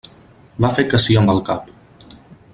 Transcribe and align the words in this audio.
Va 0.65 0.71
fer 0.77 0.85
que 0.93 1.01
sí 1.05 1.19
amb 1.21 1.35
el 1.35 1.45
cap. 1.51 1.71